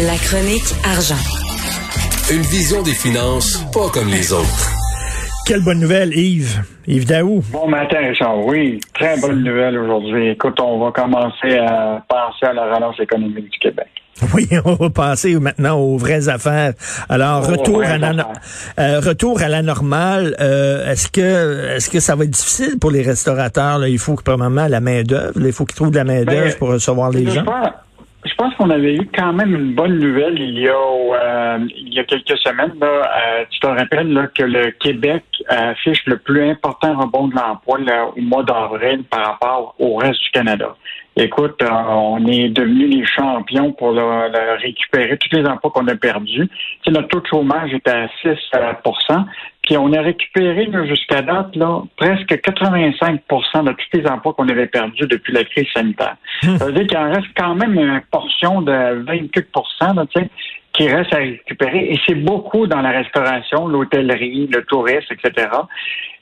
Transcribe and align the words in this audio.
La 0.00 0.16
chronique 0.16 0.74
argent. 0.84 1.16
Une 2.30 2.42
vision 2.42 2.82
des 2.82 2.92
finances 2.92 3.64
pas 3.72 3.88
comme 3.92 4.08
les 4.08 4.32
autres. 4.32 4.70
Quelle 5.46 5.62
bonne 5.64 5.80
nouvelle, 5.80 6.16
Yves. 6.16 6.62
Yves 6.86 7.06
Daou. 7.06 7.42
Bon 7.50 7.68
matin, 7.68 7.98
Richard. 8.08 8.38
Oui, 8.44 8.78
très 8.94 9.18
bonne 9.20 9.42
nouvelle 9.42 9.78
aujourd'hui. 9.78 10.30
Écoute, 10.30 10.60
on 10.60 10.78
va 10.84 10.92
commencer 10.92 11.56
à 11.58 12.02
penser 12.08 12.46
à 12.46 12.52
la 12.52 12.74
relance 12.74 13.00
économique 13.00 13.50
du 13.50 13.58
Québec. 13.58 13.88
Oui, 14.34 14.46
on 14.64 14.74
va 14.74 14.90
passer 14.90 15.34
maintenant 15.38 15.78
aux 15.78 15.96
vraies 15.96 16.28
affaires. 16.28 16.74
Alors, 17.08 17.46
retour, 17.46 17.78
vraies 17.78 17.86
à 17.92 17.98
la, 17.98 18.08
affaires. 18.10 18.26
euh, 18.78 19.00
retour 19.00 19.40
à 19.40 19.48
la 19.48 19.62
normale. 19.62 20.36
Euh, 20.40 20.92
est-ce 20.92 21.08
que 21.08 21.74
est-ce 21.76 21.88
que 21.90 22.00
ça 22.00 22.14
va 22.14 22.24
être 22.24 22.30
difficile 22.30 22.78
pour 22.78 22.90
les 22.90 23.02
restaurateurs? 23.02 23.78
Là? 23.78 23.88
Il 23.88 23.98
faut 23.98 24.14
que, 24.16 24.22
premièrement, 24.22 24.66
la 24.68 24.80
main-d'œuvre. 24.80 25.38
là, 25.40 25.46
Il 25.46 25.52
faut 25.52 25.64
qu'ils 25.64 25.76
trouvent 25.76 25.90
de 25.90 25.96
la 25.96 26.04
main-d'œuvre 26.04 26.44
Ben, 26.50 26.54
pour 26.58 26.68
recevoir 26.68 27.10
les 27.10 27.24
Je 27.26 27.30
gens. 27.30 27.44
je 27.46 27.70
pense 28.38 28.54
qu'on 28.54 28.70
avait 28.70 28.94
eu 28.94 29.10
quand 29.14 29.32
même 29.32 29.54
une 29.54 29.74
bonne 29.74 29.98
nouvelle 29.98 30.38
il 30.38 30.58
y 30.60 30.68
a 30.68 30.72
euh, 30.72 31.58
il 31.76 31.92
y 31.92 31.98
a 31.98 32.04
quelques 32.04 32.38
semaines. 32.38 32.72
Là, 32.80 32.86
Euh, 32.88 33.44
tu 33.50 33.58
te 33.60 33.66
rappelles 33.66 34.12
là, 34.12 34.28
que 34.28 34.44
le 34.44 34.70
Québec 34.70 35.24
affiche 35.48 36.04
le 36.06 36.18
plus 36.18 36.42
important 36.48 36.96
rebond 36.98 37.28
de 37.28 37.34
l'emploi 37.34 37.78
au 38.16 38.20
mois 38.20 38.44
d'avril 38.44 39.04
par 39.04 39.26
rapport 39.26 39.74
au 39.78 39.96
reste 39.96 40.22
du 40.22 40.30
Canada. 40.30 40.76
Écoute, 41.20 41.60
euh, 41.62 41.68
on 41.88 42.24
est 42.28 42.48
devenus 42.48 42.94
les 42.96 43.04
champions 43.04 43.72
pour 43.72 43.90
le- 43.90 44.28
le 44.30 44.60
récupérer 44.62 45.16
tous 45.18 45.34
les 45.36 45.44
emplois 45.46 45.70
qu'on 45.72 45.88
a 45.88 45.96
perdus. 45.96 46.46
Tu 46.48 46.56
sais, 46.84 46.90
notre 46.92 47.08
taux 47.08 47.20
de 47.20 47.26
chômage 47.26 47.72
était 47.74 47.90
à 47.90 48.08
6 48.22 48.38
puis 49.62 49.76
on 49.76 49.92
a 49.92 50.00
récupéré 50.00 50.68
jusqu'à 50.86 51.20
date 51.22 51.56
là, 51.56 51.82
presque 51.96 52.40
85% 52.40 53.64
de 53.64 53.72
tous 53.72 53.98
les 53.98 54.06
emplois 54.06 54.32
qu'on 54.32 54.48
avait 54.48 54.66
perdus 54.68 55.06
depuis 55.08 55.32
la 55.32 55.42
crise 55.44 55.66
sanitaire. 55.74 56.16
Ça 56.56 56.66
veut 56.66 56.72
dire 56.72 56.86
qu'il 56.86 56.96
en 56.98 57.10
reste 57.12 57.26
quand 57.36 57.54
même 57.56 57.74
une 57.74 58.00
portion 58.10 58.62
de 58.62 59.02
28 59.04 59.48
là, 59.94 60.06
tu 60.14 60.20
sais, 60.22 60.30
qui 60.78 60.88
reste 60.88 61.12
à 61.12 61.18
récupérer. 61.18 61.90
Et 61.90 61.98
c'est 62.06 62.14
beaucoup 62.14 62.66
dans 62.68 62.80
la 62.80 62.90
restauration, 62.90 63.66
l'hôtellerie, 63.66 64.48
le 64.52 64.64
tourisme, 64.64 65.12
etc. 65.12 65.48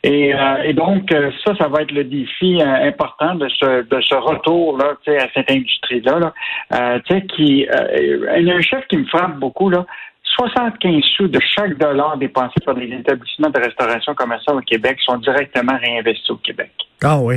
Et, 0.03 0.35
euh, 0.35 0.63
et 0.65 0.73
donc, 0.73 1.13
euh, 1.13 1.31
ça, 1.45 1.55
ça 1.57 1.69
va 1.69 1.83
être 1.83 1.93
le 1.93 2.05
défi 2.05 2.59
euh, 2.61 2.89
important 2.89 3.35
de 3.35 3.49
ce, 3.49 3.83
de 3.83 4.01
ce 4.01 4.15
retour 4.15 4.79
là, 4.79 4.95
tu 5.05 5.11
sais, 5.11 5.19
à 5.19 5.29
cette 5.35 5.51
industrie-là. 5.51 6.19
Là, 6.19 6.35
Euh, 6.73 6.99
qui, 7.37 7.67
il 8.39 8.47
y 8.47 8.51
a 8.51 8.57
un 8.57 8.61
chiffre 8.61 8.87
qui 8.89 8.97
me 8.97 9.05
frappe 9.07 9.39
beaucoup, 9.39 9.71
là. 9.71 9.85
75 10.37 11.03
sous 11.17 11.29
de 11.29 11.41
chaque 11.41 11.79
dollar 11.79 12.17
dépensé 12.19 12.55
par 12.65 12.75
les 12.75 12.93
établissements 12.93 13.51
de 13.51 13.61
restauration 13.61 14.15
commerciale 14.15 14.57
au 14.57 14.61
Québec 14.61 14.99
sont 15.01 15.17
directement 15.19 15.79
réinvestis 15.79 16.31
au 16.31 16.37
Québec. 16.37 16.73
Ah 17.03 17.19
oui. 17.21 17.37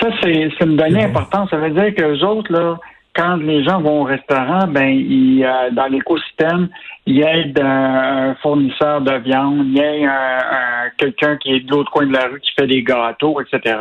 Ça, 0.00 0.08
c'est 0.22 0.50
une 0.60 0.76
donnée 0.76 1.04
importante. 1.04 1.50
Ça 1.50 1.56
veut 1.56 1.70
dire 1.70 1.94
que 1.94 2.02
les 2.02 2.22
autres, 2.22 2.52
là, 2.52 2.78
quand 3.14 3.36
les 3.36 3.64
gens 3.64 3.80
vont 3.80 4.02
au 4.02 4.04
restaurant, 4.04 4.66
ben, 4.68 4.88
ils, 4.88 5.44
euh, 5.44 5.70
dans 5.72 5.86
l'écosystème, 5.86 6.68
ils 7.06 7.22
aident 7.22 7.58
un, 7.60 8.30
un 8.30 8.34
fournisseur 8.36 9.00
de 9.00 9.12
viande, 9.18 9.66
il 9.66 9.78
y 9.78 9.82
a 9.82 10.12
un, 10.12 10.38
un- 10.86 10.90
quelqu'un 10.96 11.36
qui 11.36 11.54
est 11.54 11.60
de 11.60 11.70
l'autre 11.70 11.90
coin 11.90 12.06
de 12.06 12.12
la 12.12 12.26
rue 12.28 12.40
qui 12.40 12.52
fait 12.58 12.66
des 12.68 12.82
gâteaux, 12.82 13.40
etc. 13.40 13.78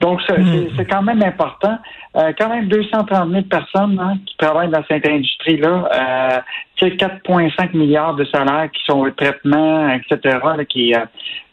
Donc, 0.00 0.20
ça, 0.22 0.34
c'est- 0.36 0.68
c'est 0.76 0.84
quand 0.84 1.02
même 1.02 1.22
important. 1.22 1.78
Euh, 2.16 2.32
quand 2.38 2.48
même 2.50 2.68
230 2.68 3.30
000 3.30 3.42
personnes 3.44 3.98
hein, 4.00 4.16
qui 4.26 4.36
travaillent 4.36 4.70
dans 4.70 4.84
cette 4.88 5.06
industrie-là. 5.08 5.88
Euh, 5.92 6.38
tu 6.76 6.88
sais, 6.90 6.96
4,5 6.96 7.72
milliards 7.74 8.14
de 8.14 8.24
salaires 8.26 8.70
qui 8.72 8.82
sont 8.84 9.00
au 9.00 9.10
traitement, 9.10 9.88
etc. 9.90 10.38
là, 10.56 10.64
qui, 10.64 10.94
euh, 10.94 11.00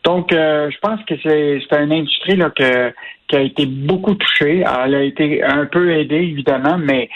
donc, 0.05 0.31
euh, 0.31 0.69
je 0.69 0.77
pense 0.79 1.03
que 1.05 1.15
c'est 1.21 1.59
c'est 1.67 1.83
une 1.83 1.91
industrie 1.91 2.37
là, 2.37 2.51
que, 2.51 2.93
qui 3.27 3.35
a 3.35 3.41
été 3.41 3.65
beaucoup 3.65 4.13
touchée. 4.13 4.63
Elle 4.85 4.95
a 4.95 5.01
été 5.01 5.43
un 5.43 5.65
peu 5.65 5.91
aidée, 5.91 6.15
évidemment, 6.15 6.77
mais 6.77 7.09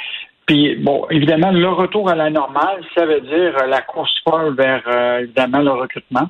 puis, 0.50 0.76
bon, 0.78 1.06
évidemment, 1.12 1.52
le 1.52 1.70
retour 1.70 2.10
à 2.10 2.16
la 2.16 2.32
normale, 2.32 2.82
ça 2.98 3.06
veut 3.06 3.22
dire 3.22 3.54
la 3.68 3.82
course 3.82 4.12
folle 4.28 4.56
vers, 4.56 4.82
euh, 4.88 5.20
évidemment, 5.20 5.60
le 5.60 5.70
recrutement. 5.70 6.28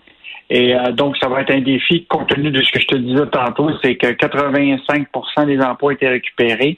Et 0.49 0.75
euh, 0.75 0.91
donc, 0.91 1.15
ça 1.21 1.29
va 1.29 1.41
être 1.41 1.51
un 1.51 1.61
défi, 1.61 2.05
compte 2.05 2.27
tenu 2.27 2.51
de 2.51 2.61
ce 2.61 2.69
que 2.69 2.81
je 2.81 2.87
te 2.87 2.95
disais 2.97 3.25
tantôt, 3.27 3.69
c'est 3.81 3.95
que 3.95 4.07
85% 4.07 5.45
des 5.45 5.61
emplois 5.61 5.93
été 5.93 6.09
récupérés. 6.09 6.77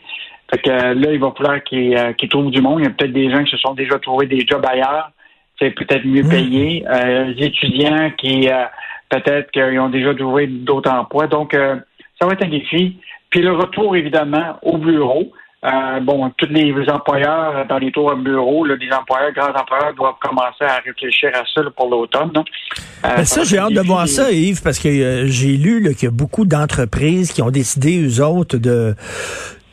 Fait 0.52 0.62
que 0.62 0.70
euh, 0.70 0.94
là, 0.94 1.14
il 1.14 1.20
va 1.20 1.34
falloir 1.36 1.64
qu'ils 1.64 1.98
euh, 1.98 2.14
qu'ils 2.14 2.30
trouvent 2.30 2.52
du 2.52 2.62
monde. 2.62 2.82
Il 2.82 2.84
y 2.84 2.88
a 2.88 2.92
peut-être 2.92 3.14
des 3.14 3.32
gens 3.32 3.44
qui 3.44 3.52
se 3.52 3.58
sont 3.58 3.74
déjà 3.74 3.98
trouvés 3.98 4.28
des 4.28 4.46
jobs 4.46 4.64
ailleurs, 4.64 5.10
c'est 5.58 5.72
peut-être 5.72 6.06
mieux 6.06 6.28
payés. 6.28 6.84
Euh, 6.88 7.26
les 7.26 7.46
étudiants 7.46 8.12
qui, 8.18 8.50
euh, 8.50 8.66
peut-être 9.12 9.52
qu'ils 9.52 9.80
ont 9.80 9.90
déjà 9.90 10.16
trouvé 10.16 10.48
d'autres 10.48 10.90
emplois. 10.90 11.28
Donc, 11.28 11.54
euh, 11.54 11.76
ça 12.20 12.26
va 12.26 12.34
être 12.34 12.44
un 12.44 12.50
défi. 12.50 12.98
Puis 13.30 13.42
le 13.42 13.54
retour, 13.54 13.96
évidemment, 13.96 14.58
au 14.64 14.78
bureau. 14.78 15.32
Euh, 15.64 16.00
bon, 16.00 16.28
tous 16.38 16.48
les 16.50 16.74
employeurs 16.90 17.56
euh, 17.56 17.66
dans 17.66 17.78
les 17.78 17.92
tours 17.92 18.10
à 18.10 18.16
bureau, 18.16 18.66
là, 18.66 18.76
les 18.76 18.92
employeurs, 18.92 19.32
grands 19.32 19.54
employeurs 19.54 19.94
doivent 19.94 20.16
commencer 20.20 20.64
à 20.64 20.78
réfléchir 20.84 21.30
à 21.36 21.44
ça 21.54 21.62
là, 21.62 21.70
pour 21.70 21.88
l'automne. 21.88 22.32
Euh, 22.36 23.16
Ben 23.18 23.26
ça, 23.26 23.44
j'ai 23.44 23.60
hâte 23.60 23.74
de 23.74 23.82
voir 23.82 24.08
ça, 24.08 24.32
Yves, 24.32 24.64
parce 24.64 24.80
que 24.80 24.88
euh, 24.88 25.28
j'ai 25.28 25.58
lu 25.58 25.84
qu'il 25.94 26.06
y 26.06 26.08
a 26.08 26.12
beaucoup 26.12 26.46
d'entreprises 26.46 27.32
qui 27.32 27.44
ont 27.44 27.52
décidé, 27.52 28.02
eux 28.02 28.26
autres, 28.26 28.58
de 28.58 28.96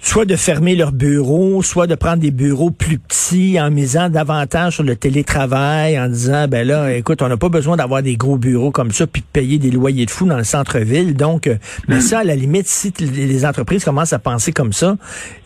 soit 0.01 0.25
de 0.25 0.37
fermer 0.37 0.77
leurs 0.77 0.93
bureaux, 0.93 1.63
soit 1.63 1.87
de 1.87 1.95
prendre 1.95 2.19
des 2.19 2.31
bureaux 2.31 2.71
plus 2.71 2.99
petits 2.99 3.59
en 3.61 3.71
misant 3.71 4.09
davantage 4.09 4.75
sur 4.75 4.85
le 4.85 4.97
télétravail, 4.97 5.99
en 5.99 6.09
disant, 6.09 6.47
ben 6.49 6.67
là, 6.67 6.93
écoute, 6.95 7.21
on 7.23 7.29
n'a 7.29 7.37
pas 7.37 7.49
besoin 7.49 7.77
d'avoir 7.77 8.03
des 8.03 8.17
gros 8.17 8.37
bureaux 8.37 8.71
comme 8.71 8.91
ça, 8.91 9.07
puis 9.07 9.23
de 9.23 9.27
payer 9.27 9.59
des 9.59 9.71
loyers 9.71 10.07
de 10.07 10.11
fou 10.11 10.27
dans 10.27 10.37
le 10.37 10.45
centre-ville. 10.45 11.17
Donc, 11.17 11.47
euh, 11.47 11.57
mais 11.89 12.01
ça, 12.01 12.21
à 12.21 12.25
la 12.25 12.37
limite, 12.37 12.67
si 12.67 12.93
les 13.01 13.45
entreprises 13.45 13.85
commencent 13.85 14.13
à 14.13 14.19
penser 14.19 14.53
comme 14.53 14.73
ça, 14.73 14.97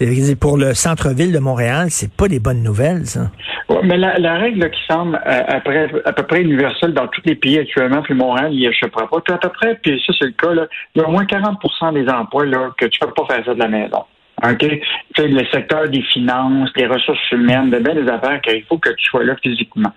euh, 0.01 0.35
pour 0.41 0.57
le 0.57 0.75
centre-ville 0.75 1.33
de 1.33 1.39
Montréal, 1.39 1.87
c'est 1.91 2.13
pas 2.13 2.29
des 2.29 2.39
bonnes 2.39 2.63
nouvelles, 2.63 3.07
ça. 3.07 3.31
Ouais, 3.69 3.81
mais 3.85 3.97
la, 3.97 4.19
la 4.19 4.35
règle 4.35 4.71
qui 4.71 4.81
semble 4.89 5.17
euh, 5.27 5.41
après, 5.49 5.91
à 6.05 6.13
peu 6.13 6.25
près 6.25 6.43
universelle 6.43 6.93
dans 6.93 7.07
tous 7.09 7.23
les 7.25 7.37
pays 7.37 7.59
actuellement, 7.59 8.03
puis 8.03 8.15
Montréal, 8.15 8.53
il 8.53 8.59
n'y 8.59 8.67
échappera 8.67 9.09
pas. 9.09 9.21
Tout 9.21 9.33
à 9.33 9.39
peu 9.39 9.49
près, 9.49 9.79
puis 9.83 10.01
ça, 10.07 10.13
c'est 10.19 10.27
le 10.27 10.33
cas, 10.33 10.53
là, 10.53 10.67
il 10.95 11.01
y 11.01 11.05
a 11.05 11.09
au 11.09 11.11
moins 11.11 11.25
40% 11.25 11.95
des 11.95 12.09
emplois 12.11 12.45
là, 12.45 12.71
que 12.77 12.87
tu 12.87 12.99
peux 12.99 13.13
pas 13.13 13.25
faire 13.27 13.45
ça 13.45 13.55
de 13.55 13.59
la 13.59 13.69
maison. 13.69 14.05
OK? 14.45 14.81
Sais, 15.17 15.29
le 15.29 15.45
secteur 15.47 15.89
des 15.89 16.03
finances, 16.03 16.73
des 16.75 16.87
ressources 16.87 17.31
humaines, 17.31 17.71
de 17.71 17.79
belles 17.79 18.09
affaires 18.11 18.41
qu'il 18.41 18.65
faut 18.65 18.79
que 18.79 18.91
tu 18.91 19.05
sois 19.05 19.25
là 19.25 19.37
physiquement. 19.43 19.93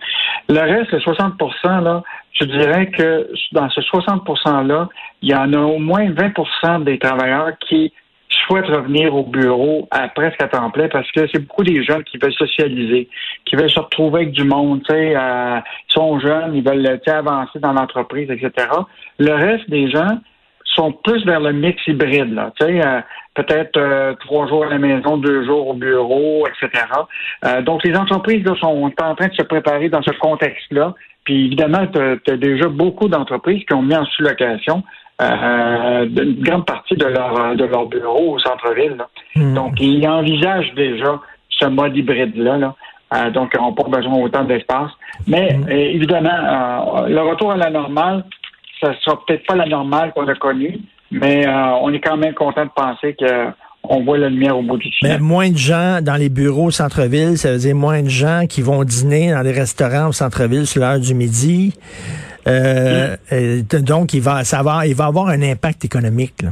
Le 0.49 0.59
reste, 0.59 0.91
le 0.91 0.99
60% 0.99 1.83
là, 1.83 2.03
je 2.33 2.45
dirais 2.45 2.87
que 2.91 3.29
dans 3.53 3.69
ce 3.69 3.81
60 3.81 4.23
%-là, 4.25 4.89
il 5.21 5.29
y 5.29 5.35
en 5.35 5.53
a 5.53 5.59
au 5.59 5.79
moins 5.79 6.09
20% 6.09 6.83
des 6.83 6.99
travailleurs 6.99 7.57
qui 7.67 7.93
souhaitent 8.29 8.67
revenir 8.67 9.15
au 9.15 9.23
bureau 9.23 9.87
à 9.91 10.07
presque 10.09 10.41
à 10.41 10.47
temps 10.47 10.69
plein 10.69 10.89
parce 10.89 11.09
que 11.11 11.27
c'est 11.31 11.39
beaucoup 11.39 11.63
des 11.63 11.83
jeunes 11.83 12.03
qui 12.03 12.17
veulent 12.17 12.33
socialiser, 12.33 13.09
qui 13.45 13.55
veulent 13.55 13.69
se 13.69 13.79
retrouver 13.79 14.23
avec 14.23 14.31
du 14.31 14.43
monde, 14.43 14.83
tu 14.83 14.93
euh, 14.93 15.59
ils 15.59 15.93
sont 15.93 16.19
jeunes, 16.19 16.55
ils 16.55 16.63
veulent 16.63 16.99
avancer 17.07 17.59
dans 17.59 17.73
l'entreprise, 17.73 18.29
etc. 18.29 18.67
Le 19.17 19.33
reste 19.33 19.69
des 19.69 19.89
gens 19.89 20.19
sont 20.65 20.91
plus 20.91 21.25
vers 21.25 21.39
le 21.39 21.53
mix 21.53 21.81
hybride, 21.87 22.33
là, 22.33 22.51
tu 22.59 22.65
sais, 22.65 22.85
euh, 22.85 23.01
peut-être 23.35 23.77
euh, 23.77 24.13
trois 24.19 24.47
jours 24.47 24.65
à 24.65 24.69
la 24.69 24.79
maison, 24.79 25.17
deux 25.17 25.45
jours 25.45 25.67
au 25.67 25.73
bureau, 25.73 26.47
etc. 26.47 26.85
Euh, 27.45 27.61
donc 27.61 27.83
les 27.83 27.95
entreprises 27.95 28.43
là, 28.45 28.55
sont 28.59 28.91
en 29.01 29.15
train 29.15 29.27
de 29.27 29.33
se 29.35 29.43
préparer 29.43 29.89
dans 29.89 30.01
ce 30.01 30.11
contexte-là. 30.11 30.93
Puis 31.23 31.45
évidemment, 31.45 31.85
tu 31.87 31.99
as, 31.99 32.37
déjà 32.37 32.67
beaucoup 32.67 33.07
d'entreprises 33.07 33.63
qui 33.65 33.73
ont 33.73 33.81
mis 33.81 33.95
en 33.95 34.05
sous-location 34.05 34.83
euh, 35.21 36.05
une 36.05 36.41
grande 36.41 36.65
partie 36.65 36.95
de 36.95 37.05
leur 37.05 37.55
de 37.55 37.65
leur 37.65 37.85
bureau 37.87 38.35
au 38.35 38.39
centre-ville. 38.39 38.97
là. 38.97 39.07
Donc, 39.53 39.79
ils 39.79 40.05
envisagent 40.07 40.73
déjà 40.75 41.19
ce 41.49 41.65
mode 41.67 41.95
hybride-là. 41.95 42.57
Là. 42.57 42.75
Euh, 43.13 43.29
donc, 43.31 43.51
ils 43.53 43.61
n'ont 43.61 43.73
pas 43.73 43.83
besoin 43.83 44.15
autant 44.15 44.43
d'espace. 44.43 44.91
Mais 45.27 45.53
euh, 45.53 45.71
évidemment, 45.71 46.29
euh, 46.29 47.07
le 47.07 47.21
retour 47.21 47.51
à 47.51 47.57
la 47.57 47.69
normale, 47.69 48.23
ça 48.81 48.93
sera 49.01 49.23
peut-être 49.25 49.45
pas 49.45 49.55
la 49.55 49.65
normale 49.65 50.11
qu'on 50.13 50.27
a 50.27 50.35
connue, 50.35 50.79
mais 51.11 51.47
euh, 51.47 51.71
on 51.81 51.93
est 51.93 51.99
quand 52.01 52.17
même 52.17 52.33
content 52.33 52.65
de 52.65 52.71
penser 52.75 53.15
que 53.19 53.49
on 53.89 54.03
voit 54.03 54.17
la 54.17 54.29
lumière 54.29 54.57
au 54.57 54.63
bout 54.63 54.77
du 54.77 54.89
Mais 55.03 55.09
tunnel. 55.09 55.21
moins 55.21 55.49
de 55.49 55.57
gens 55.57 55.99
dans 56.01 56.15
les 56.15 56.29
bureaux 56.29 56.65
au 56.65 56.71
centre-ville, 56.71 57.37
ça 57.37 57.51
veut 57.51 57.59
dire 57.59 57.75
moins 57.75 58.01
de 58.01 58.09
gens 58.09 58.45
qui 58.47 58.61
vont 58.61 58.83
dîner 58.83 59.31
dans 59.31 59.43
des 59.43 59.51
restaurants 59.51 60.07
au 60.07 60.11
centre-ville 60.11 60.65
sur 60.65 60.81
l'heure 60.81 60.99
du 60.99 61.13
midi. 61.13 61.73
Euh, 62.47 63.15
euh, 63.31 63.61
donc, 63.81 64.13
il 64.13 64.21
va, 64.21 64.43
ça 64.43 64.63
va, 64.63 64.85
il 64.85 64.95
va 64.95 65.05
avoir 65.05 65.27
un 65.27 65.41
impact 65.41 65.85
économique. 65.85 66.41
Là. 66.43 66.49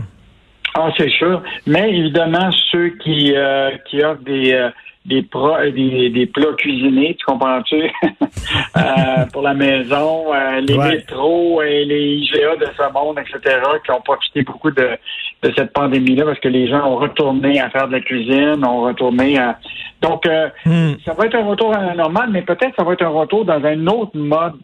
Ah, 0.76 0.90
c'est 0.98 1.10
sûr. 1.10 1.42
Mais 1.68 1.90
évidemment, 1.92 2.50
ceux 2.72 2.90
qui, 3.04 3.34
euh, 3.36 3.70
qui 3.90 4.04
offrent 4.04 4.24
des, 4.24 4.70
des, 5.06 5.22
pro- 5.24 5.56
euh, 5.56 5.72
des, 5.72 6.10
des 6.10 6.26
plats 6.26 6.54
cuisinés, 6.58 7.16
tu 7.20 7.26
comprends-tu? 7.26 7.90
Euh, 8.76 9.26
pour 9.32 9.42
la 9.42 9.54
maison, 9.54 10.34
euh, 10.34 10.60
les 10.62 10.76
Ouais. 10.78 10.96
métros 10.96 11.62
et 11.62 11.86
les 11.86 12.16
IGA 12.16 12.56
de 12.58 12.66
ce 12.78 12.92
monde, 12.94 13.18
etc., 13.20 13.58
qui 13.86 13.92
ont 13.92 14.02
profité 14.02 14.42
beaucoup 14.44 14.70
de, 14.72 14.90
de 15.44 15.54
cette 15.56 15.72
pandémie-là 15.74 16.26
parce 16.26 16.40
que 16.40 16.50
les 16.50 16.68
gens 16.68 16.86
ont 16.92 16.98
retourné 16.98 17.60
à 17.62 17.70
faire 17.70 17.88
de 17.88 17.94
la 17.94 18.02
cuisine, 18.02 18.64
ont 18.66 18.82
retourné 18.82 19.38
à... 19.38 19.58
Donc, 20.02 20.26
euh, 20.28 20.50
Hmm. 20.66 20.94
ça 21.06 21.14
va 21.14 21.26
être 21.28 21.36
un 21.36 21.46
retour 21.46 21.74
à 21.76 21.82
la 21.86 21.96
normale, 21.96 22.30
mais 22.32 22.42
peut-être 22.42 22.76
ça 22.76 22.84
va 22.84 22.94
être 22.94 23.04
un 23.04 23.10
retour 23.10 23.46
dans 23.46 23.64
un 23.64 23.88
autre 23.88 24.12
mode 24.18 24.56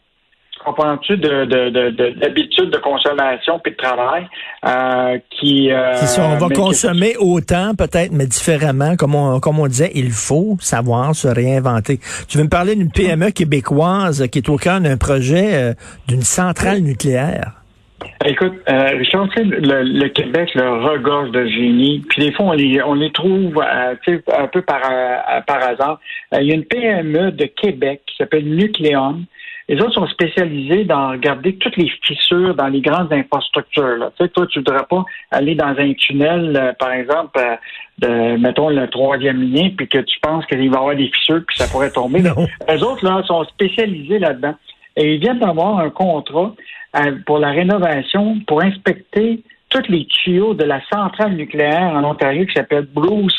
comprends-tu, 0.64 1.18
de, 1.18 1.46
de, 1.46 1.70
de, 1.70 1.90
de- 1.92 2.20
d'habitude 2.20 2.70
de 2.70 2.78
consommation 2.78 3.60
puis 3.60 3.72
de 3.74 3.78
travail 3.78 4.28
euh, 4.66 5.18
qui... 5.30 5.72
euh, 5.72 5.94
C'est 5.96 6.08
ça, 6.08 6.24
on 6.24 6.38
va 6.38 6.54
consommer 6.54 7.16
autant, 7.20 7.74
peut-être, 7.76 8.12
mais 8.12 8.26
différemment. 8.26 8.96
Comme 8.96 9.16
on, 9.16 9.40
comme 9.40 9.60
on 9.60 9.68
disait, 9.68 9.92
il 9.96 10.12
faut 10.12 10.58
savoir 10.60 11.16
se 11.16 11.28
réinventer. 11.28 12.00
Tu 12.28 12.38
veux 12.38 12.44
me 12.44 12.50
parler 12.50 12.76
d'une 12.76 12.92
PME 12.92 13.32
québécoise 13.32 14.28
qui 14.32 14.40
est 14.40 14.50
au 14.50 14.58
cœur 14.58 14.82
d'un 14.82 14.98
projet 14.98 15.54
euh, 15.54 15.74
d'une 16.08 16.22
centrale 16.22 16.80
nucléaire? 16.80 17.54
Écoute, 18.26 18.54
euh, 18.70 18.98
Richard, 18.98 19.28
tu 19.30 19.40
sais, 19.40 19.44
le, 19.44 19.84
le 19.84 20.08
Québec 20.10 20.50
le 20.56 20.70
regorge 20.70 21.32
de 21.32 21.46
génie. 21.48 22.02
Puis 22.10 22.24
des 22.26 22.32
fois, 22.32 22.46
on 22.48 22.52
les, 22.54 22.82
on 22.82 22.94
les 22.94 23.12
trouve 23.12 23.58
euh, 23.62 23.96
un 24.38 24.48
peu 24.48 24.62
par, 24.62 24.82
euh, 24.90 25.42
par 25.46 25.58
hasard. 25.62 26.00
Il 26.34 26.48
y 26.48 26.52
a 26.52 26.56
une 26.56 26.64
PME 26.66 27.32
de 27.32 27.46
Québec 27.46 28.02
qui 28.08 28.16
s'appelle 28.18 28.46
Nucleon. 28.46 29.22
Les 29.70 29.80
autres 29.82 29.94
sont 29.94 30.08
spécialisés 30.08 30.84
dans 30.84 31.12
regarder 31.12 31.56
toutes 31.58 31.78
les 31.78 31.92
fissures 32.02 32.56
dans 32.56 32.68
les 32.68 32.82
grandes 32.82 33.14
infrastructures. 33.14 33.98
Là. 33.98 34.12
Tu 34.18 34.24
sais, 34.24 34.30
toi, 34.32 34.48
tu 34.48 34.60
voudrais 34.60 34.84
pas 34.90 35.06
aller 35.30 35.54
dans 35.54 35.76
un 35.78 35.94
tunnel, 35.94 36.58
euh, 36.60 36.74
par 36.74 36.92
exemple, 36.92 37.40
euh, 37.40 37.56
de, 38.00 38.38
mettons, 38.38 38.70
le 38.70 38.88
troisième 38.88 39.54
lien, 39.54 39.70
puis 39.78 39.88
que 39.88 40.00
tu 40.00 40.20
penses 40.22 40.44
qu'il 40.48 40.58
va 40.58 40.64
y 40.64 40.68
avoir 40.68 40.96
des 40.96 41.12
fissures, 41.14 41.44
puis 41.48 41.56
ça 41.56 41.68
pourrait 41.68 41.92
tomber. 41.92 42.22
Non. 42.24 42.48
Les 42.68 42.82
autres, 42.82 43.06
là, 43.06 43.22
sont 43.28 43.44
spécialisés 43.44 44.18
là-dedans. 44.18 44.56
Et 44.98 45.14
ils 45.14 45.20
viennent 45.20 45.40
d'avoir 45.40 45.78
un 45.78 45.92
contrat 45.92 46.56
euh, 46.96 47.18
pour 47.28 47.38
la 47.38 47.52
rénovation, 47.52 48.40
pour 48.48 48.64
inspecter 48.64 49.44
tous 49.70 49.88
les 49.88 50.08
tuyaux 50.08 50.56
de 50.56 50.64
la 50.64 50.82
centrale 50.92 51.36
nucléaire 51.36 51.94
en 51.94 52.04
Ontario 52.04 52.44
qui 52.48 52.54
s'appelle 52.54 52.88
Bruce. 52.92 53.38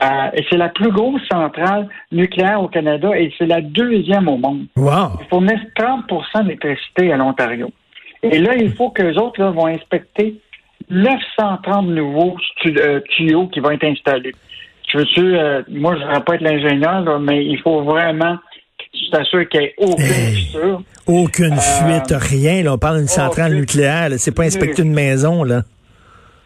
Euh, 0.00 0.06
et 0.32 0.44
c'est 0.48 0.56
la 0.56 0.68
plus 0.70 0.90
grosse 0.90 1.20
centrale 1.30 1.86
nucléaire 2.12 2.62
au 2.62 2.68
Canada 2.68 3.10
et 3.14 3.32
c'est 3.36 3.46
la 3.46 3.60
deuxième 3.60 4.26
au 4.28 4.36
monde. 4.38 4.66
Wow! 4.76 5.18
Ils 5.20 5.26
fournissent 5.28 5.68
30% 5.76 6.44
d'électricité 6.44 7.12
à 7.12 7.16
l'Ontario. 7.18 7.70
Et 8.22 8.38
là, 8.38 8.54
il 8.56 8.72
faut 8.74 8.90
qu'eux 8.90 9.14
autres 9.16 9.40
là, 9.40 9.50
vont 9.50 9.66
inspecter 9.66 10.36
930 10.90 11.86
nouveaux 11.88 12.36
euh, 12.66 13.00
tuyaux 13.10 13.48
qui 13.48 13.60
vont 13.60 13.70
être 13.70 13.84
installés. 13.84 14.32
Tu 14.88 14.96
veux-tu, 14.96 15.36
euh, 15.36 15.62
moi, 15.68 15.94
je 15.94 16.00
ne 16.00 16.04
voudrais 16.06 16.24
pas 16.24 16.34
être 16.36 16.42
l'ingénieur, 16.42 17.00
là, 17.02 17.18
mais 17.18 17.44
il 17.44 17.58
faut 17.60 17.82
vraiment 17.82 18.36
que 18.78 18.84
tu 18.98 19.10
t'assures 19.10 19.48
qu'il 19.48 19.60
n'y 19.60 19.66
ait 19.66 19.74
aucune 19.78 20.04
Hey. 20.04 20.34
fissure. 20.34 20.82
Aucune 21.06 21.56
fuite, 21.56 22.12
rien. 22.18 22.62
Là, 22.62 22.74
on 22.74 22.78
parle 22.78 22.98
d'une 22.98 23.08
centrale 23.08 23.54
nucléaire. 23.54 24.08
C'est 24.18 24.34
pas 24.34 24.44
inspecter 24.44 24.82
une 24.82 24.92
maison, 24.94 25.44
là. 25.44 25.62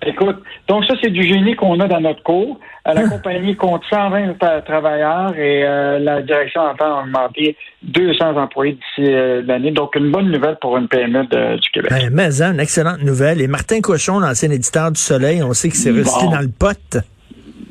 Écoute, 0.05 0.37
donc 0.69 0.85
ça, 0.85 0.95
c'est 1.03 1.11
du 1.11 1.23
génie 1.23 1.57
qu'on 1.57 1.81
a 1.81 1.89
dans 1.89 2.01
notre 2.01 2.23
cours. 2.23 2.61
La 2.85 3.09
compagnie 3.09 3.57
compte 3.57 3.83
120 3.91 4.33
tra- 4.39 4.63
travailleurs 4.65 5.35
et 5.37 5.65
euh, 5.65 5.99
la 5.99 6.23
direction 6.23 6.61
entend 6.61 7.03
augmenter 7.03 7.57
200 7.83 8.37
employés 8.37 8.75
d'ici 8.75 9.11
euh, 9.13 9.43
l'année. 9.45 9.73
Donc, 9.73 9.97
une 9.97 10.13
bonne 10.13 10.31
nouvelle 10.31 10.57
pour 10.61 10.77
une 10.77 10.87
PME 10.87 11.25
de- 11.25 11.57
du 11.57 11.71
Québec. 11.71 11.91
Ben, 11.91 12.11
mais 12.13 12.43
hein, 12.43 12.53
une 12.53 12.61
excellente 12.61 13.03
nouvelle. 13.03 13.41
Et 13.41 13.49
Martin 13.49 13.81
Cochon, 13.81 14.21
l'ancien 14.21 14.51
éditeur 14.51 14.93
du 14.93 15.01
Soleil, 15.01 15.43
on 15.43 15.53
sait 15.55 15.69
qu'il 15.71 15.79
s'est 15.79 15.91
Bon. 15.93 15.99
recyclé 16.03 16.29
dans 16.29 16.41
le 16.43 16.49
pot. 16.49 16.99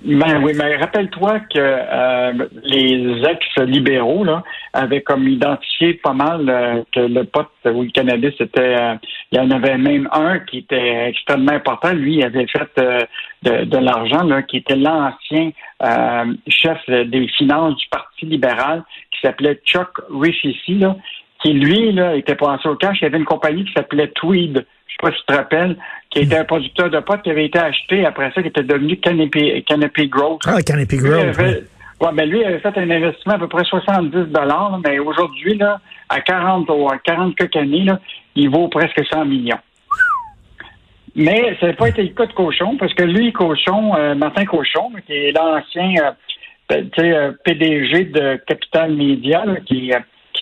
Ben 0.06 0.44
oui, 0.44 0.54
mais 0.56 0.78
rappelle-toi 0.78 1.40
que 1.52 1.58
euh, 1.58 2.48
les 2.64 3.24
ex-libéraux 3.28 4.24
là, 4.24 4.44
avaient 4.72 5.02
comme 5.02 5.28
identifié 5.28 5.96
pas 5.96 6.14
mal 6.14 6.48
euh, 6.48 6.84
que 6.94 7.00
le 7.00 7.24
pot 7.24 7.48
ou 7.66 7.82
le 7.82 7.90
cannabis 7.90 8.34
était... 8.40 8.76
euh, 8.80 8.96
il 9.32 9.40
y 9.40 9.42
en 9.42 9.50
avait 9.50 9.80
même 9.80 10.08
un 10.12 10.38
qui 10.40 10.60
était 10.60 11.08
extrêmement 11.10 11.54
important. 11.54 11.92
Lui, 11.94 12.18
il 12.18 12.24
avait 12.24 12.46
fait 12.46 12.70
euh, 12.78 13.00
de, 13.42 13.66
de 13.66 13.78
l'argent, 13.80 14.24
là, 14.24 14.44
qui 14.44 14.58
était 14.58 14.76
l'ancien 14.76 15.50
euh, 15.84 16.34
chef 16.50 16.78
des 16.88 17.28
finances 17.30 17.76
du 17.76 17.88
Parti 17.90 18.28
libéral, 18.28 18.84
qui 19.12 19.22
s'appelait 19.22 19.60
Chuck 19.66 19.90
Rifici, 20.12 20.76
là, 20.76 20.96
qui, 21.42 21.54
lui, 21.54 21.92
là, 21.94 22.16
était 22.16 22.36
passé 22.36 22.70
au 22.70 22.76
cash. 22.76 23.00
Il 23.02 23.06
y 23.06 23.08
avait 23.08 23.18
une 23.18 23.26
compagnie 23.26 23.66
qui 23.66 23.74
s'appelait 23.74 24.10
Tweed, 24.10 24.66
sais 25.00 25.12
pas 25.12 25.12
si 25.12 25.18
tu 25.20 25.26
te 25.26 25.34
rappelles, 25.34 25.78
qui 26.10 26.20
était 26.20 26.38
un 26.38 26.46
producteur 26.46 26.90
de 26.90 27.00
potes 27.00 27.22
qui 27.24 27.32
avait 27.32 27.46
été 27.46 27.60
acheté 27.60 28.06
après 28.06 28.32
ça, 28.34 28.42
qui 28.42 28.48
était 28.48 28.64
devenu 28.64 28.98
Canopy, 28.98 29.64
Canopy 29.68 30.08
Growth. 30.08 30.42
Ah, 30.46 30.62
Canopy 30.62 30.98
Lui, 30.98 31.10
Grove. 31.10 31.40
avait, 31.40 31.64
ouais, 32.02 32.10
mais 32.14 32.26
lui 32.26 32.44
avait 32.44 32.60
fait 32.60 32.78
un 32.78 32.90
investissement 32.90 33.34
à 33.34 33.40
peu 33.40 33.48
près 33.48 33.64
70 33.64 34.32
dollars, 34.32 34.80
mais 34.86 35.00
aujourd'hui, 35.00 35.58
là, 35.58 35.80
à 36.10 36.22
40 36.22 36.70
ou 36.70 36.90
à 36.90 36.98
40 36.98 37.36
quelques 37.36 37.56
années, 37.56 37.84
là, 37.84 38.00
il 38.36 38.50
vaut 38.50 38.68
presque 38.68 39.02
100 39.12 39.26
millions. 39.26 39.60
Mais 41.16 41.56
ça 41.60 41.68
n'a 41.68 41.74
pas 41.74 41.88
été 41.90 42.04
le 42.04 42.10
cas 42.10 42.26
de 42.26 42.34
Cochon, 42.34 42.76
parce 42.78 42.94
que 42.94 43.04
lui, 43.04 43.32
Cochon, 43.32 43.96
euh, 43.96 44.16
Martin 44.16 44.46
Cochon, 44.46 44.92
qui 45.08 45.14
est 45.14 45.32
l'ancien 45.32 45.94
euh, 46.04 46.12
sais, 46.72 47.14
euh, 47.14 47.32
PDG 47.44 48.06
de 48.06 48.42
Capital 48.48 48.94
Media, 48.94 49.46
là, 49.46 49.56
qui, 49.66 49.94
euh, 49.94 50.00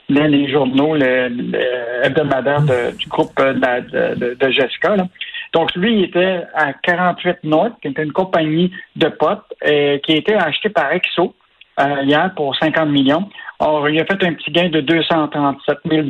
les 0.09 0.51
journaux 0.51 0.95
le, 0.95 1.29
le 1.29 2.05
hebdomadaire 2.05 2.61
de- 2.61 2.95
du 2.97 3.07
groupe 3.07 3.31
euh, 3.39 3.53
de, 3.53 4.15
de, 4.15 4.33
de- 4.35 4.49
Jessica. 4.51 4.95
là. 4.95 5.07
Donc, 5.53 5.73
lui, 5.75 5.99
il 5.99 6.03
était 6.05 6.41
à 6.55 6.73
48 6.73 7.43
North, 7.43 7.73
qui 7.81 7.87
était 7.89 8.03
une 8.03 8.11
compagnie 8.11 8.71
de 8.95 9.07
potes, 9.07 9.43
euh, 9.67 9.97
qui 9.99 10.13
a 10.13 10.15
été 10.17 10.33
achetée 10.33 10.69
par 10.69 10.91
Exo 10.91 11.35
euh, 11.79 12.01
hier 12.03 12.31
pour 12.35 12.55
50 12.55 12.89
millions. 12.89 13.29
Or, 13.59 13.87
il 13.89 13.99
a 13.99 14.05
fait 14.05 14.23
un 14.25 14.33
petit 14.33 14.51
gain 14.51 14.69
de 14.69 14.81
237 14.81 15.77
000 15.89 16.07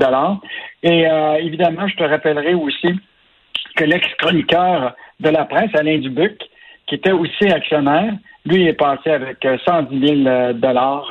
Et 0.82 1.08
euh, 1.08 1.34
évidemment, 1.36 1.88
je 1.88 1.96
te 1.96 2.04
rappellerai 2.04 2.54
aussi 2.54 2.96
que 3.76 3.84
l'ex-chroniqueur 3.84 4.94
de 5.20 5.30
la 5.30 5.46
presse, 5.46 5.70
Alain 5.76 5.98
Dubuc, 6.00 6.40
qui 6.88 6.96
était 6.96 7.12
aussi 7.12 7.46
actionnaire, 7.52 8.14
lui 8.46 8.66
est 8.68 8.74
passé 8.74 9.10
avec 9.12 9.44
euh, 9.46 9.58
110 9.68 10.24
000 10.24 10.54
dollars. 10.54 11.10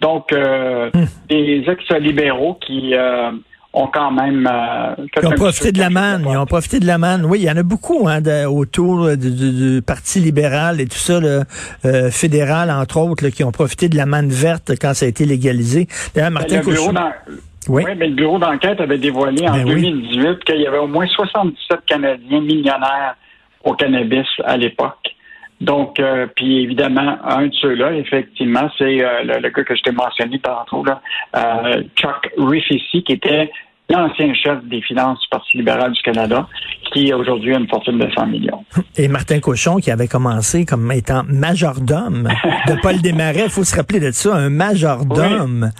Donc, 0.00 0.32
euh, 0.32 0.90
des 1.28 1.64
ex-libéraux 1.66 2.58
qui 2.66 2.94
euh, 2.94 3.30
ont 3.72 3.86
quand 3.88 4.10
même... 4.10 4.48
euh, 4.50 4.94
Ils 5.22 5.26
ont 5.26 5.30
profité 5.32 5.72
de 5.72 5.78
la 5.78 5.90
manne. 5.90 6.24
Ils 6.28 6.36
ont 6.36 6.46
profité 6.46 6.80
de 6.80 6.86
la 6.86 6.98
manne. 6.98 7.24
Oui, 7.24 7.40
il 7.40 7.44
y 7.44 7.50
en 7.50 7.56
a 7.56 7.62
beaucoup 7.62 8.08
hein, 8.08 8.20
de- 8.20 8.46
autour 8.46 9.16
du, 9.16 9.30
du- 9.30 9.74
du 9.76 9.82
Parti 9.82 10.20
libéral 10.20 10.80
et 10.80 10.86
tout 10.86 10.96
ça, 10.98 11.20
là, 11.20 11.44
euh, 11.84 12.10
fédéral, 12.10 12.70
entre 12.70 12.98
autres, 12.98 13.24
là, 13.24 13.30
qui 13.30 13.44
ont 13.44 13.52
profité 13.52 13.88
de 13.88 13.96
la 13.96 14.06
manne 14.06 14.28
verte 14.30 14.72
quand 14.80 14.94
ça 14.94 15.06
a 15.06 15.08
été 15.08 15.24
légalisé. 15.24 15.86
D'ailleurs, 16.14 16.30
Ben, 16.30 16.34
Martin 16.34 16.56
le 16.58 16.62
bureau 16.62 16.86
Cochon... 16.92 16.94
Oui. 17.68 17.82
Oui, 17.84 17.92
mais 17.98 18.06
le 18.08 18.14
bureau 18.14 18.38
d'enquête 18.38 18.80
avait 18.80 18.96
dévoilé 18.96 19.46
en 19.46 19.52
Ben 19.52 19.64
oui. 19.66 19.82
2018 19.82 20.42
qu'il 20.44 20.60
y 20.62 20.66
avait 20.66 20.78
au 20.78 20.86
moins 20.86 21.06
77 21.06 21.80
Canadiens 21.86 22.40
millionnaires 22.40 23.14
au 23.62 23.74
cannabis 23.74 24.24
à 24.44 24.56
l'époque. 24.56 25.14
Donc, 25.60 25.98
euh, 25.98 26.26
puis 26.36 26.62
évidemment, 26.62 27.18
un 27.24 27.48
de 27.48 27.54
ceux-là, 27.54 27.92
effectivement, 27.94 28.70
c'est 28.78 29.04
euh, 29.04 29.24
le, 29.24 29.40
le 29.40 29.48
gars 29.50 29.64
que 29.64 29.74
je 29.74 29.82
t'ai 29.82 29.90
mentionné 29.90 30.38
tantôt, 30.38 30.84
là, 30.84 31.00
euh, 31.36 31.82
Chuck 31.96 32.30
Rifici, 32.38 33.02
qui 33.02 33.12
était 33.12 33.50
l'ancien 33.90 34.32
chef 34.34 34.62
des 34.64 34.82
finances 34.82 35.20
du 35.22 35.28
Parti 35.30 35.56
libéral 35.58 35.92
du 35.92 36.02
Canada, 36.02 36.46
qui 36.92 37.12
aujourd'hui 37.12 37.54
a 37.54 37.58
une 37.58 37.68
fortune 37.68 37.98
de 37.98 38.08
100 38.10 38.26
millions. 38.26 38.64
Et 38.96 39.08
Martin 39.08 39.40
Cochon, 39.40 39.76
qui 39.76 39.90
avait 39.90 40.08
commencé 40.08 40.64
comme 40.64 40.90
étant 40.92 41.22
majordome 41.26 42.28
de 42.66 42.74
Paul 42.82 42.96
Desmarais. 43.02 43.44
Il 43.44 43.50
faut 43.50 43.64
se 43.64 43.74
rappeler 43.76 44.00
de 44.00 44.10
ça, 44.10 44.34
un 44.36 44.50
majordome. 44.50 45.70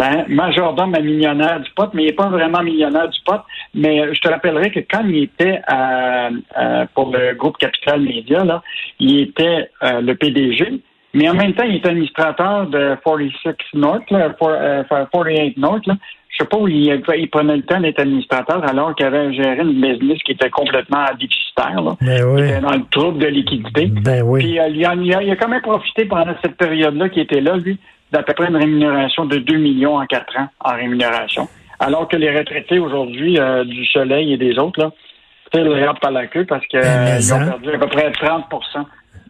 Hein, 0.00 0.24
majordome 0.28 0.94
à 0.94 1.00
millionnaire 1.00 1.60
du 1.60 1.70
pot, 1.76 1.88
mais 1.94 2.02
il 2.02 2.06
n'est 2.06 2.12
pas 2.12 2.28
vraiment 2.28 2.62
millionnaire 2.62 3.08
du 3.08 3.18
pot. 3.24 3.40
Mais 3.74 4.12
je 4.14 4.20
te 4.20 4.28
rappellerai 4.28 4.70
que 4.70 4.80
quand 4.80 5.04
il 5.06 5.24
était 5.24 5.60
à- 5.66 6.28
à- 6.54 6.86
pour 6.94 7.10
le 7.12 7.34
groupe 7.34 7.56
Capital 7.58 8.00
Média, 8.00 8.44
là, 8.44 8.62
il 8.98 9.20
était 9.20 9.70
euh, 9.82 10.00
le 10.00 10.14
PDG, 10.14 10.80
mais 11.14 11.28
en 11.28 11.34
même 11.34 11.54
temps, 11.54 11.64
il 11.64 11.76
était 11.76 11.88
administrateur 11.88 12.66
de 12.68 12.96
46 13.04 13.54
North, 13.74 14.08
là, 14.10 14.34
for- 14.38 14.48
euh, 14.50 14.82
48 14.88 15.56
North. 15.56 15.86
Là. 15.86 15.94
Je 16.40 16.44
sais 16.46 16.48
pas 16.48 16.56
où 16.56 16.68
il, 16.68 17.02
il 17.18 17.28
prenait 17.28 17.56
le 17.56 17.62
temps 17.62 17.80
d'être 17.80 18.00
administrateur 18.00 18.66
alors 18.66 18.94
qu'il 18.94 19.04
avait 19.04 19.30
géré 19.34 19.60
une 19.60 19.78
business 19.78 20.22
qui 20.22 20.32
était 20.32 20.48
complètement 20.48 21.04
déficitaire. 21.18 21.82
Là. 21.82 21.96
Ben 22.00 22.16
Il 22.18 22.24
oui. 22.24 22.48
était 22.48 22.60
dans 22.60 22.70
le 22.70 22.84
trouble 22.90 23.18
de 23.18 23.26
liquidité. 23.26 23.86
Ben 23.88 24.22
oui. 24.24 24.40
Puis 24.40 24.58
euh, 24.58 24.68
il, 24.68 24.86
a, 24.86 24.94
il 25.22 25.36
quand 25.36 25.48
même 25.48 25.60
profité 25.60 26.06
pendant 26.06 26.32
cette 26.42 26.56
période-là 26.56 27.10
qui 27.10 27.20
était 27.20 27.42
là, 27.42 27.58
lui, 27.58 27.78
d'à 28.10 28.22
peu 28.22 28.32
près 28.32 28.48
une 28.48 28.56
rémunération 28.56 29.26
de 29.26 29.36
2 29.36 29.58
millions 29.58 29.98
en 29.98 30.06
4 30.06 30.38
ans 30.38 30.48
en 30.64 30.74
rémunération. 30.76 31.46
Alors 31.78 32.08
que 32.08 32.16
les 32.16 32.34
retraités 32.34 32.78
aujourd'hui 32.78 33.38
euh, 33.38 33.64
du 33.64 33.84
Soleil 33.84 34.32
et 34.32 34.38
des 34.38 34.58
autres, 34.58 34.80
là, 34.80 34.90
le 35.52 35.84
rap 35.84 36.00
par 36.00 36.12
la 36.12 36.26
queue 36.26 36.46
parce 36.46 36.64
qu'ils 36.68 36.80
Ben, 36.80 37.18
mais 37.18 37.32
ont 37.34 37.44
perdu 37.44 37.70
à 37.70 37.78
peu 37.78 37.86
près 37.86 38.10
30 38.12 38.46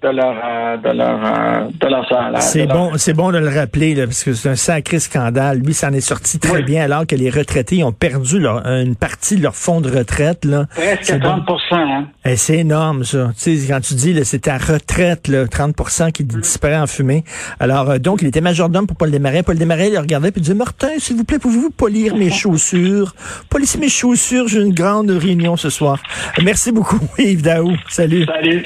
de 0.02 0.08
leur 0.08 0.34
euh, 0.42 0.76
de 0.78 0.88
leur 0.96 1.20
euh, 1.24 1.68
de 1.78 1.86
leur 1.86 2.08
salaire. 2.08 2.40
C'est 2.42 2.62
de 2.66 2.68
leur- 2.72 2.90
bon, 2.90 2.92
c'est 2.96 3.12
bon 3.12 3.30
de 3.32 3.38
le 3.38 3.48
rappeler, 3.48 3.94
là, 3.94 4.06
parce 4.06 4.24
que 4.24 4.32
c'est 4.32 4.48
un 4.48 4.56
sacré 4.56 4.98
scandale. 4.98 5.58
Lui, 5.58 5.74
ça 5.74 5.88
en 5.88 5.92
est 5.92 6.00
sorti 6.00 6.38
très 6.38 6.56
Oui. 6.58 6.62
bien, 6.62 6.84
alors 6.84 7.06
que 7.06 7.14
les 7.14 7.28
retraités 7.28 7.84
ont 7.84 7.92
perdu 7.92 8.38
leur- 8.38 8.66
une 8.66 8.96
partie 8.96 9.36
de 9.36 9.42
leur 9.42 9.54
fonds 9.54 9.80
de 9.82 9.90
retraite. 9.90 10.44
Là. 10.44 10.66
Presque 10.74 10.98
C'est 11.04 11.18
bon. 11.18 11.42
30 11.44 11.62
hein. 11.72 12.06
Eh, 12.24 12.36
c'est 12.36 12.58
énorme, 12.58 13.04
ça. 13.04 13.30
Tu 13.36 13.58
sais, 13.58 13.66
quand 13.72 13.80
tu 13.80 13.94
dis, 13.94 14.14
là, 14.14 14.24
c'est 14.24 14.40
ta 14.40 14.56
retraite, 14.56 15.28
là, 15.28 15.46
30% 15.46 16.10
qui 16.12 16.24
disparaît 16.24 16.78
en 16.78 16.86
fumée. 16.86 17.24
Alors, 17.58 17.90
euh, 17.90 17.98
donc, 17.98 18.22
il 18.22 18.28
était 18.28 18.40
majordome 18.40 18.86
pour 18.86 18.96
Paul 18.96 19.10
Desmarais. 19.10 19.42
Paul 19.42 19.58
Desmarais, 19.58 19.88
il 19.88 19.92
le 19.94 19.98
regardait 20.00 20.30
puis 20.30 20.40
il 20.40 20.44
disait, 20.44 20.54
Martin, 20.54 20.88
s'il 20.98 21.16
vous 21.16 21.24
plaît, 21.24 21.38
pouvez-vous 21.38 21.70
polir 21.70 22.16
mes 22.16 22.30
chaussures? 22.30 23.14
Polisser 23.50 23.78
mes 23.78 23.88
chaussures, 23.90 24.48
j'ai 24.48 24.60
une 24.60 24.72
grande 24.74 25.10
réunion 25.10 25.56
ce 25.58 25.68
soir. 25.68 25.98
Merci 26.42 26.72
beaucoup, 26.72 27.00
Yves 27.18 27.42
Daou. 27.42 27.72
Salut. 27.88 28.24
Salut. 28.24 28.64